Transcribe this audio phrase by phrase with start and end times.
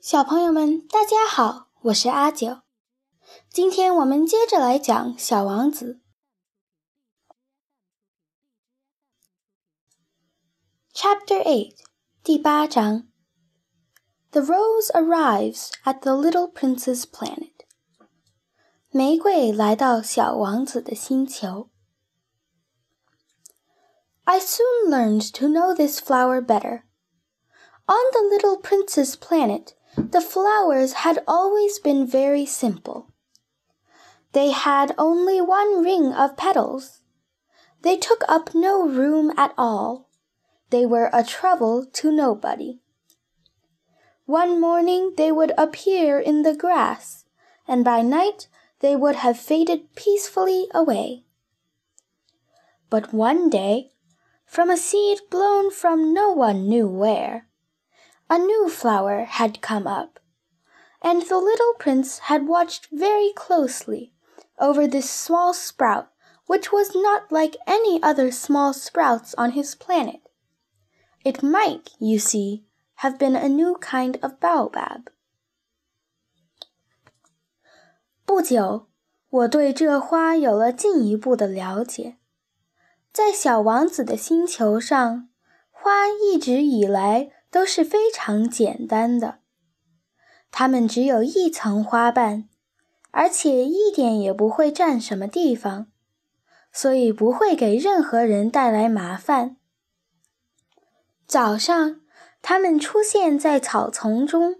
[0.00, 2.62] 小朋友们，大家好，我是阿九。
[3.50, 6.00] 今天我们接着来讲《小王子》
[10.98, 11.76] Chapter Eight，
[12.22, 13.08] 第八章。
[14.30, 17.52] The rose arrives at the little prince's planet。
[18.90, 21.70] 玫瑰来到小王子的星球。
[24.24, 26.84] I soon learned to know this flower better.
[27.87, 33.11] On the little prince's planet, the flowers had always been very simple.
[34.33, 37.01] They had only one ring of petals.
[37.81, 40.09] They took up no room at all.
[40.69, 42.79] They were a trouble to nobody.
[44.25, 47.25] One morning they would appear in the grass,
[47.67, 48.47] and by night
[48.79, 51.25] they would have faded peacefully away.
[52.89, 53.91] But one day,
[54.45, 57.47] from a seed blown from no one knew where,
[58.30, 60.18] a new flower had come up,
[61.02, 64.12] and the little prince had watched very closely
[64.58, 66.08] over this small sprout
[66.46, 70.20] which was not like any other small sprouts on his planet.
[71.24, 72.64] It might, you see,
[72.96, 75.10] have been a new kind of baobab.
[78.24, 78.86] 不久，
[79.28, 82.16] 我对这花有了进一步的了解。
[83.12, 85.28] 在小王子的星球上，
[85.72, 89.39] 花一直以来 都是非常简单的，
[90.49, 92.47] 它们只有一层花瓣，
[93.11, 95.87] 而且一点也不会占什么地方，
[96.71, 99.57] 所以不会给任何人带来麻烦。
[101.27, 102.01] 早上，
[102.41, 104.55] 它们出现在草丛中，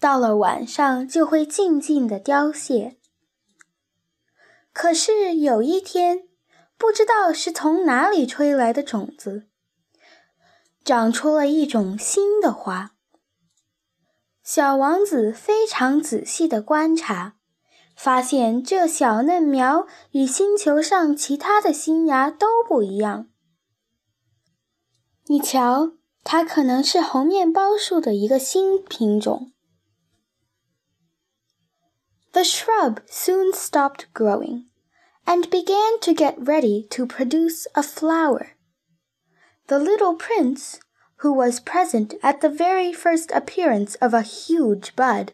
[0.00, 2.96] 到了晚上就会静静的凋谢。
[4.72, 6.28] 可是有一天，
[6.76, 9.46] 不知道是从哪里吹来的种子。
[10.86, 12.92] 长出了一种新的花。
[14.44, 17.34] 小王子非常仔细地观察，
[17.96, 23.26] 发现这小嫩苗与星球上其他的新芽都不一样。
[25.24, 29.50] 你瞧，它可能是红面包树的一个新品种。
[32.30, 34.66] The shrub soon stopped growing,
[35.24, 38.55] and began to get ready to produce a flower.
[39.68, 40.78] The little prince,
[41.16, 45.32] who was present at the very first appearance of a huge bud,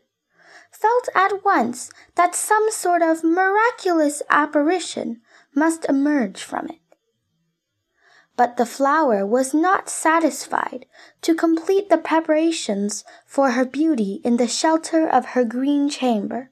[0.71, 5.21] felt at once that some sort of miraculous apparition
[5.55, 6.79] must emerge from it.
[8.35, 10.87] But the flower was not satisfied
[11.21, 16.51] to complete the preparations for her beauty in the shelter of her green chamber.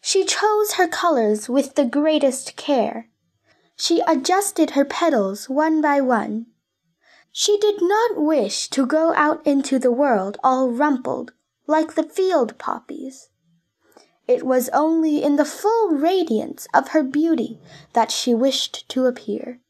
[0.00, 3.10] She chose her colors with the greatest care
[3.76, 6.46] she adjusted her petals one by one.
[7.30, 11.32] She did not wish to go out into the world all rumpled,
[11.66, 13.28] like the field poppies.
[14.26, 17.60] It was only in the full radiance of her beauty
[17.92, 19.60] that she wished to appear.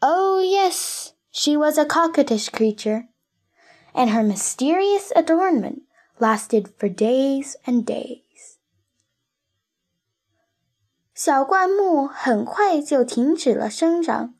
[0.00, 3.08] Oh, yes, she was a coquettish creature,
[3.94, 5.82] and her mysterious adornment
[6.18, 8.21] lasted for days and days.
[11.24, 14.34] 小灌木很快就停止了生长，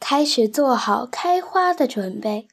[0.00, 2.48] 开始做好开花的准备。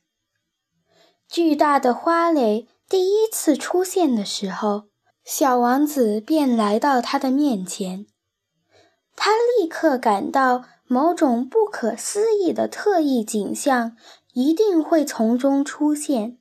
[1.30, 4.90] 巨大的花蕾第一次出现的时候，
[5.24, 8.06] 小王子便来到他的面前。
[9.16, 13.96] 他立刻感到某种不可思议的特异景象
[14.34, 16.39] 一定会从中出现。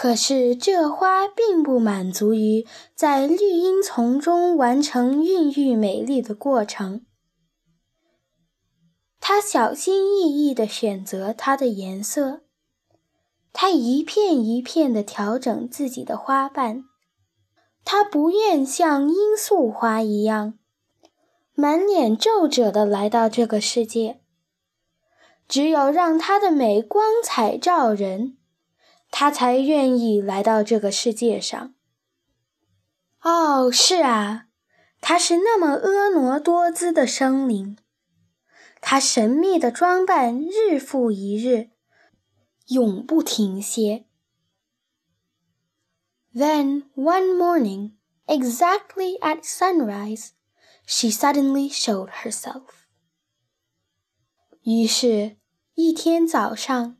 [0.00, 2.64] 可是这花并不满足于
[2.94, 7.04] 在绿荫丛中完成孕育美丽的过程。
[9.18, 12.42] 它小心翼翼地选择它的颜色，
[13.52, 16.84] 它一片一片地调整自己的花瓣。
[17.84, 20.54] 它不愿像罂粟花一样，
[21.54, 24.20] 满脸皱褶地来到这个世界。
[25.48, 28.37] 只有让它的美光彩照人。
[29.10, 31.74] 他才愿意来到这个世界上。
[33.22, 34.46] 哦，是啊，
[35.00, 37.76] 他是那么婀娜多姿的生灵。
[38.80, 41.70] 他神秘的装扮日复一日，
[42.68, 44.04] 永不停歇。
[46.32, 47.94] Then one morning,
[48.26, 50.28] exactly at sunrise,
[50.86, 52.66] she suddenly showed herself.
[54.62, 55.38] 于是，
[55.74, 56.97] 一天早上。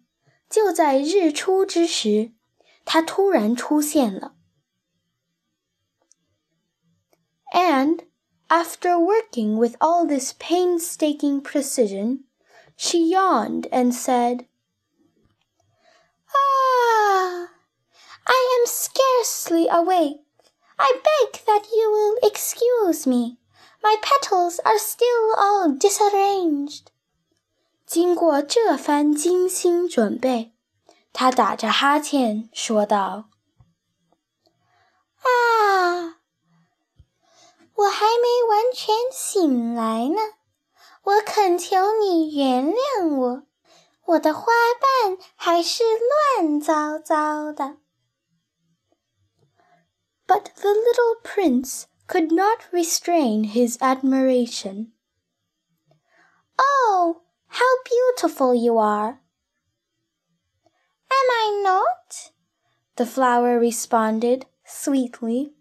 [0.49, 2.31] 就在日出之时，
[2.85, 4.35] 它突然出现了。
[7.51, 8.05] And
[8.47, 12.25] after working with all this painstaking precision,
[12.75, 14.47] she yawned and said,
[16.33, 17.49] Ah,
[18.25, 20.21] I am scarcely awake.
[20.77, 23.37] I beg that you will excuse me.
[23.83, 26.91] My petals are still all disarranged.
[27.88, 30.52] 经过这番精心准备，
[31.14, 33.30] 他打着哈欠说道
[35.24, 36.20] ：“啊，
[37.72, 40.20] 我还没完全醒来呢。
[41.02, 43.46] 我恳求你原谅我，
[44.04, 45.82] 我的花瓣还是
[46.36, 47.78] 乱糟糟的。”
[50.28, 54.92] But the little prince could not restrain his admiration.
[56.58, 57.22] Oh,
[57.57, 59.21] how beautiful you are!
[61.09, 62.31] Am I not?
[62.95, 65.53] The flower responded sweetly.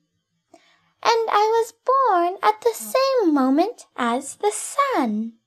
[1.03, 5.38] And I was born at the same moment as the sun.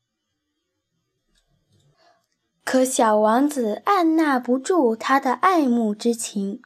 [2.66, 6.62] 可小王子按捺不住他的爱慕之情，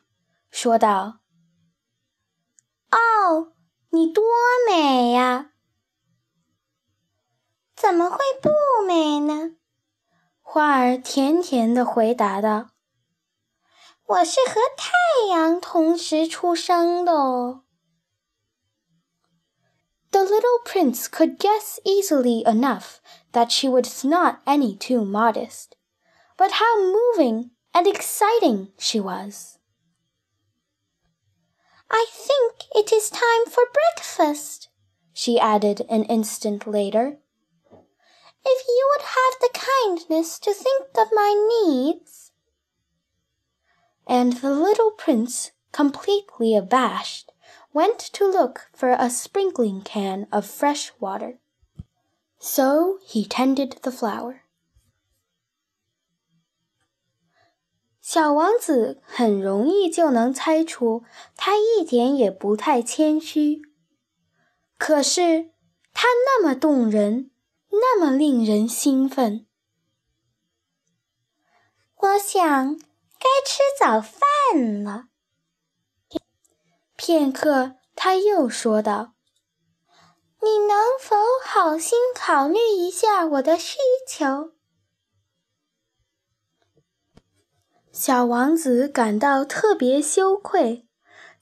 [0.49, 1.19] 说道：“
[2.91, 3.53] 哦，
[3.89, 4.23] 你多
[4.67, 5.51] 美呀！
[7.75, 8.49] 怎么会不
[8.87, 9.55] 美呢？
[10.53, 17.63] 花儿甜甜地回答道：“我是和太阳同时出生的哦。”
[20.11, 22.99] The little prince could guess easily enough
[23.31, 25.75] that she was not any too modest,
[26.35, 29.59] but how moving and exciting she was!
[31.91, 34.69] I think it is time for breakfast,
[35.13, 37.19] she added an instant later.
[38.45, 42.31] If you would have the kindness to think of my needs.
[44.07, 47.31] And the little prince, completely abashed,
[47.73, 51.39] went to look for a sprinkling can of fresh water.
[52.39, 54.41] So he tended the flower.
[58.01, 61.03] 小王子很容易就能猜出，
[61.35, 63.61] 他一点也不太谦虚。
[64.79, 65.51] 可是
[65.93, 67.29] 他那么动人，
[67.80, 69.46] 那么令人兴奋。
[71.96, 75.06] 我想该吃早饭了。
[76.96, 79.14] 片刻，他又说道
[80.42, 83.76] ：“你能否好心考虑一下我的需
[84.08, 84.52] 求？”
[87.90, 90.88] 小王子感到特别羞愧，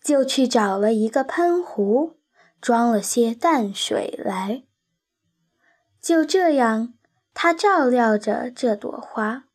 [0.03, 2.19] 就去找了一个喷壶，
[2.61, 4.65] 装了些淡水来。
[6.02, 6.94] 就这样，
[7.34, 9.46] 他照料着这朵花。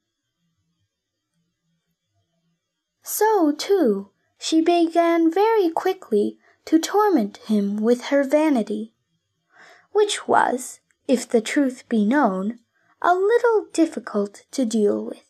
[3.02, 8.92] So too, she began very quickly to torment him with her vanity,
[9.92, 12.60] which was, if the truth be known,
[13.00, 15.24] a little difficult to deal with.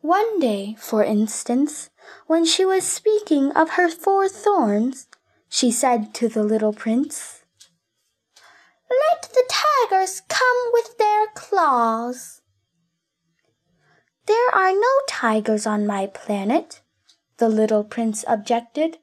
[0.00, 1.90] One day, for instance,
[2.26, 5.06] when she was speaking of her four thorns,
[5.48, 7.41] she said to the little prince,
[8.89, 12.41] let the tigers come with their claws.
[14.25, 16.81] There are no tigers on my planet,
[17.37, 18.99] the little prince objected.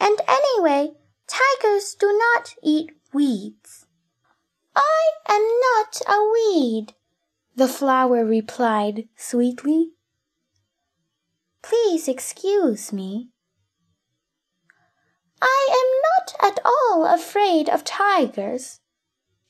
[0.00, 0.94] And anyway,
[1.26, 3.86] tigers do not eat weeds.
[4.74, 6.94] I am not a weed,
[7.54, 9.92] the flower replied sweetly.
[11.62, 13.30] Please excuse me.
[15.40, 18.80] I am not at all afraid of tigers,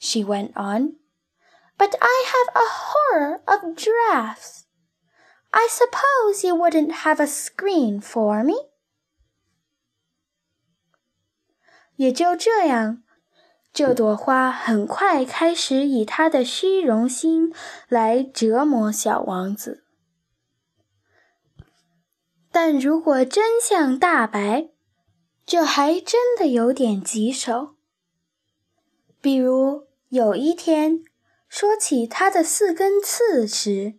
[0.03, 0.95] she went on,
[1.77, 4.65] but I have a horror of drafts.
[5.51, 8.69] I suppose you wouldn't have a screen for me?
[11.95, 13.03] 也就这样，
[13.73, 17.53] 这朵花很快开始以它的虚荣心
[17.87, 19.83] 来折磨小王子。
[22.51, 24.69] 但如果真相大白，
[25.45, 27.75] 这还真的有点棘手。
[29.21, 31.02] 比如 有一天，
[31.48, 33.98] 说起他的四根刺时，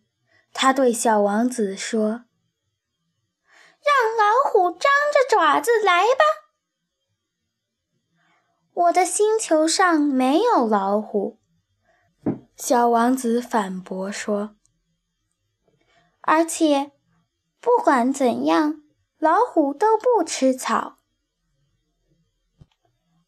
[0.53, 2.23] 他对小王子说
[3.83, 6.23] ：“让老虎张着爪子来吧。”
[8.71, 11.41] 我的星球上没有老虎，
[12.55, 14.55] 小王子反驳说。
[16.21, 16.93] 而且。
[17.59, 18.83] 不管怎样，
[19.17, 20.99] 老虎都不吃草。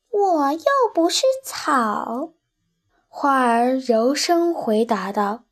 [0.10, 2.36] 我又不是草，
[3.20, 5.46] 花儿柔声回答道：“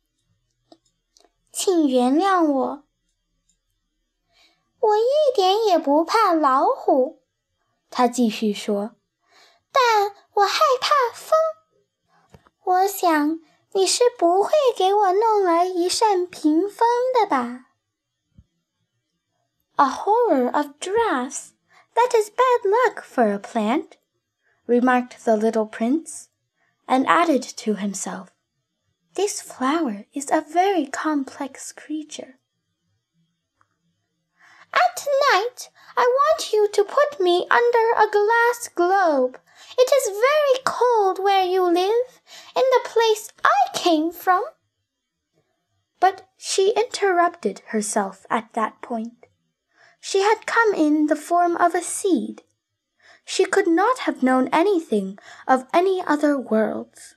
[1.50, 2.84] 请原谅我，
[4.78, 7.24] 我一点也不怕老虎。”
[7.90, 8.94] 他继续说
[9.72, 11.36] ：“但我害怕风。
[12.62, 13.40] 我想
[13.72, 16.86] 你是不会给我弄来一扇屏风
[17.20, 17.66] 的吧？”
[19.74, 21.48] A horror of drafts.
[21.96, 23.94] That is bad luck for a plant,
[24.68, 26.26] remarked the little prince,
[26.88, 28.32] and added to himself,
[29.14, 32.38] This flower is a very complex creature.
[34.72, 39.38] At night, I want you to put me under a glass globe.
[39.78, 42.20] It is very cold where you live,
[42.54, 44.44] in the place I came from.
[45.98, 49.26] But she interrupted herself at that point.
[50.00, 52.42] She had come in the form of a seed
[53.25, 55.17] She could not have known anything
[55.47, 57.15] of any other worlds.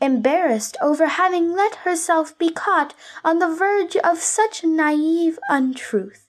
[0.00, 6.26] Embarrassed over having let herself be caught on the verge of such naive untruth,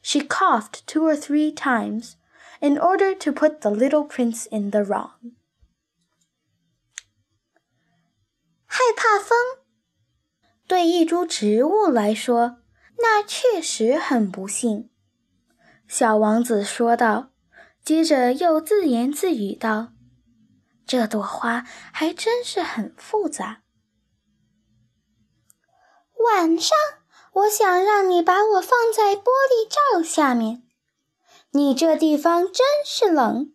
[0.00, 2.16] she coughed two or three times
[2.62, 5.36] in order to put the little prince in the wrong.
[8.66, 9.36] 害怕风
[10.66, 12.58] 对一株植物来说，
[12.98, 14.88] 那确实很不幸。
[15.86, 17.32] 小王子说道，
[17.85, 19.93] 接着又自言自语道
[20.85, 21.63] ：“这朵花
[21.93, 23.61] 还真是很复杂。”
[26.25, 26.75] 晚上，
[27.33, 30.63] 我想让你把我放在玻璃罩下面。
[31.51, 33.53] 你这地方真是冷，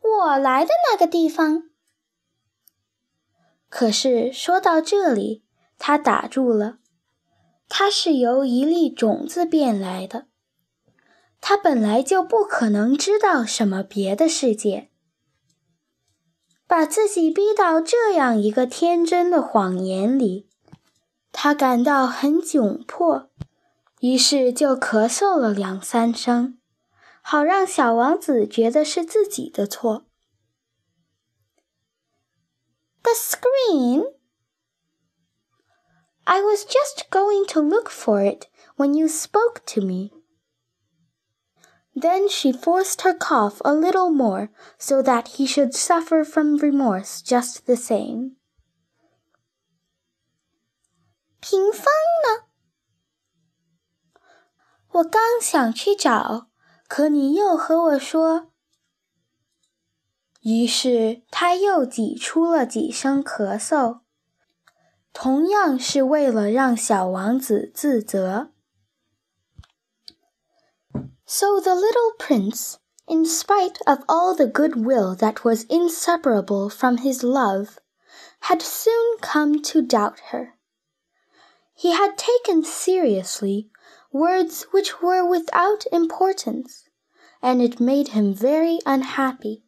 [0.00, 1.64] 我来的那个地方。
[3.68, 5.44] 可是说到这里。
[5.78, 6.78] 他打住了，
[7.68, 10.26] 它是由一粒种子变来的。
[11.48, 14.90] 他本来就不可能知道什么别的世界，
[16.66, 20.48] 把自己逼到这样一个天真的谎言里，
[21.30, 23.30] 他感到很窘迫，
[24.00, 26.58] 于是就咳嗽了两三声，
[27.22, 30.04] 好让小王子觉得是自己的错。
[33.04, 34.04] The screen.
[36.24, 40.15] I was just going to look for it when you spoke to me.
[41.95, 47.21] Then she forced her cough a little more so that he should suffer from remorse
[47.21, 48.37] just the same.
[51.41, 51.85] 屏风
[52.23, 52.47] 呢？
[54.91, 56.47] 我刚想去找，
[56.87, 58.51] 可你又和我说。
[60.41, 63.99] 于是他又挤出了几声咳嗽。
[65.13, 68.53] 同样是为了让小王子自责。
[71.25, 77.23] So the little prince, in spite of all the goodwill that was inseparable from his
[77.23, 77.79] love,
[78.41, 80.55] had soon come to doubt her.
[81.73, 83.69] He had taken seriously
[84.11, 86.89] words which were without importance,
[87.41, 89.63] and it made him very unhappy.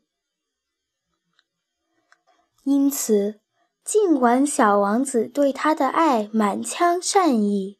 [2.66, 3.40] 因此，
[3.84, 7.77] 尽管小王子对他的爱满腔善意，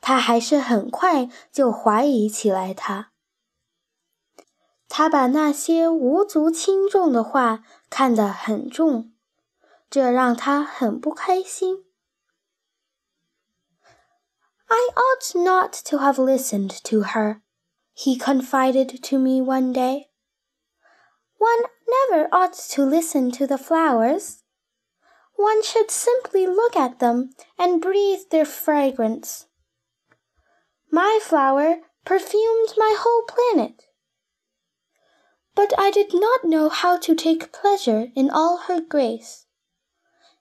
[0.00, 3.12] 他还是很快就怀疑起来他。
[4.88, 9.12] 他把那些无足轻重的话看得很重，
[9.90, 11.84] 这让他很不开心。
[14.66, 17.40] I ought not to have listened to her,
[17.94, 20.10] he confided to me one day.
[21.38, 24.38] One never ought to listen to the flowers.
[25.36, 29.46] One should simply look at them and breathe their fragrance.
[30.91, 33.85] My flower perfumed my whole planet.
[35.55, 39.45] But I did not know how to take pleasure in all her grace.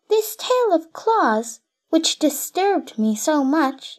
[0.09, 3.99] This tale of claws, which disturbed me so much,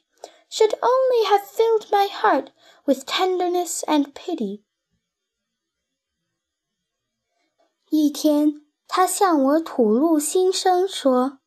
[0.49, 2.51] should only have filled my heart
[2.85, 4.63] with tenderness and pity.
[7.91, 11.39] 一天，他向我吐露心声，说：“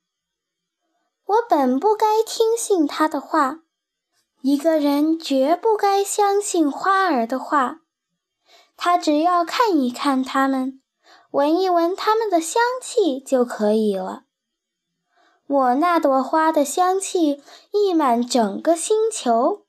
[1.24, 3.61] 我本不该听信他的话，
[4.42, 7.82] 一个人绝不该相信花儿的话。
[8.76, 10.80] 他只要看一看它们，
[11.30, 14.24] 闻一闻它们的香气就可以了。
[15.46, 19.66] 我那朵花的香气溢满整个星球，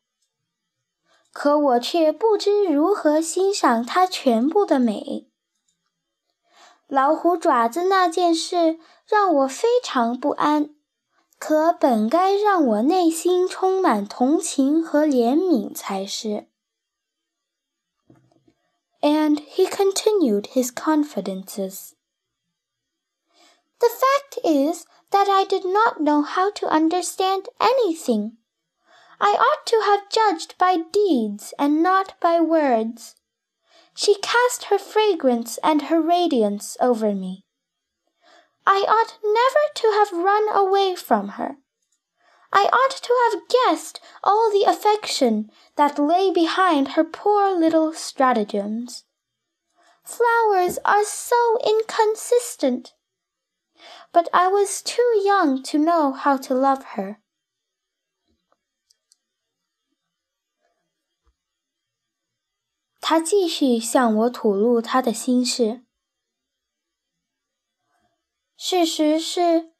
[1.31, 5.29] 可我却不知如何欣赏它全部的美。”
[6.89, 10.72] 老虎爪子那件事让我非常不安，
[11.42, 16.48] 可本该让我内心充满同情和怜悯才是。
[19.00, 21.92] And he continued his confidences.
[23.78, 28.38] The fact is that I did not know how to understand anything.
[29.20, 33.14] I ought to have judged by deeds and not by words.
[33.94, 37.44] She cast her fragrance and her radiance over me.
[38.66, 41.56] I ought never to have run away from her.
[42.52, 49.04] I ought to have guessed all the affection that lay behind her poor little stratagems.
[50.04, 52.94] Flowers are so inconsistent.
[54.12, 57.20] But I was too young to know how to love her.
[63.00, 65.81] 他 继续向我吐露他的心事。
[68.65, 69.72] 事实是，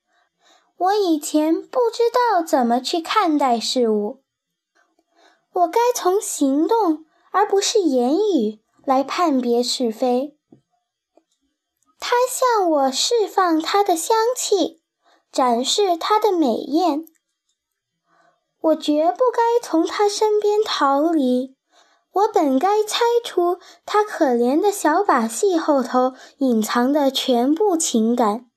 [0.76, 4.22] 我以前不知道怎么去看待事物。
[5.54, 10.38] 我该从行动而不是言语来判别是非。
[11.98, 14.82] 他向我释放它的香气，
[15.32, 17.06] 展示它的美艳。
[18.60, 21.56] 我绝不该从他身边逃离。
[22.12, 28.50] 我本该猜出他可怜的小把戏后头隐藏的全部情感。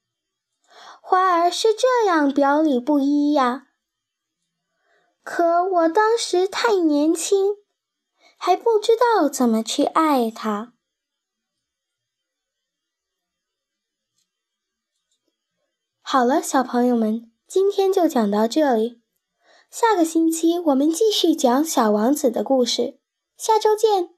[1.09, 3.69] 花儿是这样表里不一呀。
[5.23, 7.59] 可我当时太年轻，
[8.37, 10.73] 还不知道怎么去爱它。
[16.01, 19.01] 好了，小朋友们，今天就讲到这里。
[19.71, 22.99] 下个星期我们继续讲《小王子》的故事。
[23.37, 24.16] 下周见。